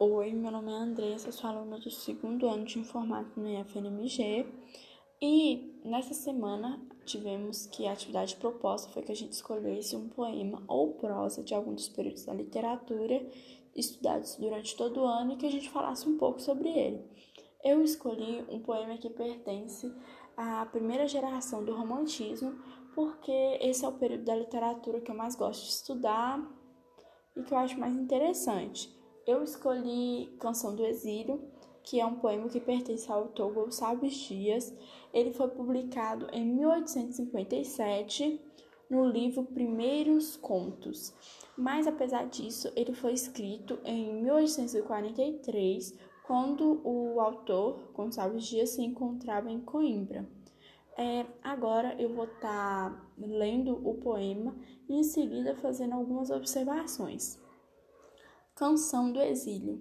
[0.00, 4.46] Oi, meu nome é Andressa, sou aluna do segundo ano de informática no IFNMG
[5.20, 10.62] e nessa semana tivemos que a atividade proposta foi que a gente escolhesse um poema
[10.68, 13.28] ou prosa de algum dos períodos da literatura
[13.74, 17.04] estudados durante todo o ano e que a gente falasse um pouco sobre ele.
[17.64, 19.92] Eu escolhi um poema que pertence
[20.36, 22.56] à primeira geração do romantismo,
[22.94, 26.40] porque esse é o período da literatura que eu mais gosto de estudar
[27.34, 28.96] e que eu acho mais interessante.
[29.28, 31.38] Eu escolhi Canção do Exílio,
[31.82, 34.74] que é um poema que pertence ao autor Gonçalves Dias.
[35.12, 38.40] Ele foi publicado em 1857
[38.88, 41.14] no livro Primeiros Contos.
[41.58, 45.94] Mas apesar disso, ele foi escrito em 1843,
[46.26, 50.26] quando o autor Gonçalves Dias se encontrava em Coimbra.
[50.96, 54.56] É, agora eu vou estar tá lendo o poema
[54.88, 57.46] e em seguida fazendo algumas observações.
[58.58, 59.80] Canção do Exílio.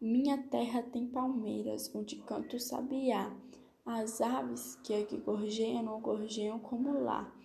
[0.00, 3.36] Minha terra tem palmeiras, onde canta o sabiá.
[3.84, 7.36] As aves que aqui gorjeiam não gorjeiam como lá.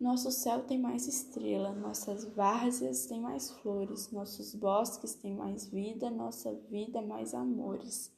[0.00, 6.10] Nosso céu tem mais estrela, nossas várzeas têm mais flores, nossos bosques têm mais vida,
[6.10, 8.12] nossa vida mais amores.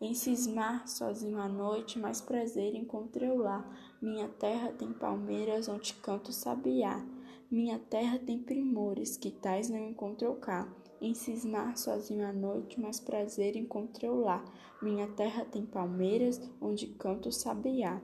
[0.00, 3.62] Em cismar, sozinho à noite, mais prazer encontrei lá.
[4.00, 7.06] Minha terra tem palmeiras, onde canto sabiá.
[7.50, 10.66] Minha terra tem primores, que tais não encontro cá.
[11.02, 14.44] Em cismar sozinho à noite, mais prazer encontrei lá.
[14.80, 18.00] Minha terra tem palmeiras, onde canto o sabiá.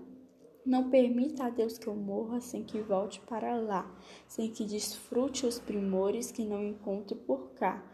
[0.66, 3.88] Não permita a Deus que eu morra sem que volte para lá,
[4.26, 7.88] sem que desfrute os primores que não encontro por cá,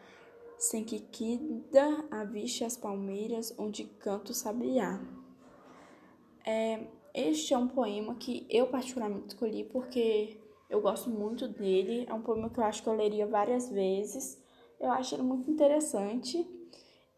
[0.56, 5.06] sem que quida a vista as palmeiras, onde canto o sabiá.
[6.47, 12.06] É, este é um poema que eu particularmente escolhi porque eu gosto muito dele.
[12.08, 14.42] É um poema que eu acho que eu leria várias vezes
[14.80, 16.47] eu acho ele muito interessante.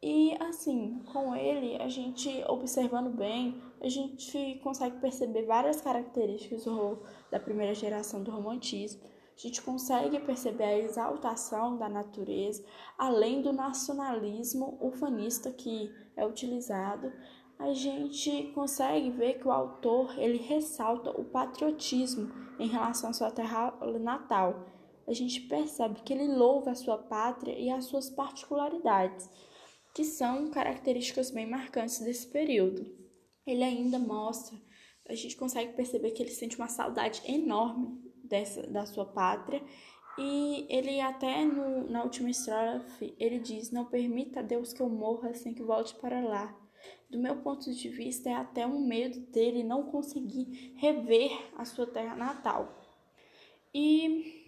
[0.02, 6.98] E assim, com ele, a gente observando bem, a gente consegue perceber várias características do,
[7.30, 9.02] da primeira geração do romantismo.
[9.36, 12.64] A gente consegue perceber a exaltação da natureza,
[12.96, 17.12] além do nacionalismo ufanista que é utilizado.
[17.58, 23.30] A gente consegue ver que o autor ele ressalta o patriotismo em relação à sua
[23.30, 24.66] terra natal
[25.06, 29.28] a gente percebe que ele louva a sua pátria e as suas particularidades,
[29.94, 32.86] que são características bem marcantes desse período.
[33.46, 34.60] Ele ainda mostra,
[35.08, 39.62] a gente consegue perceber que ele sente uma saudade enorme dessa, da sua pátria
[40.18, 44.88] e ele até no, na última estrofe, ele diz, não permita a Deus que eu
[44.88, 46.58] morra sem que volte para lá.
[47.10, 51.86] Do meu ponto de vista, é até um medo dele não conseguir rever a sua
[51.86, 52.82] terra natal.
[53.74, 54.45] E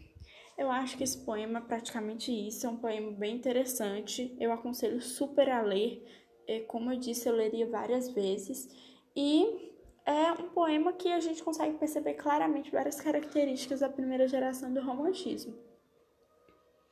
[0.59, 4.37] eu acho que esse poema é praticamente isso, é um poema bem interessante.
[4.41, 6.05] Eu aconselho super a ler.
[6.49, 8.69] É, como eu disse, eu leria várias vezes.
[9.15, 9.73] E
[10.05, 14.81] é um poema que a gente consegue perceber claramente várias características da primeira geração do
[14.81, 15.55] romantismo.